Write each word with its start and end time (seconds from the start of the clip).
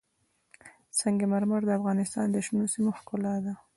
سنگ 0.99 1.19
مرمر 1.31 1.61
د 1.65 1.69
افغانستان 1.79 2.25
د 2.31 2.37
شنو 2.45 2.63
سیمو 2.73 2.91
ښکلا 2.99 3.35
ده. 3.45 3.53